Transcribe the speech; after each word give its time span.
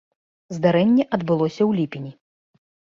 Здарэнне 0.57 1.03
адбылося 1.19 1.61
ў 1.69 1.81
ліпені. 1.83 2.11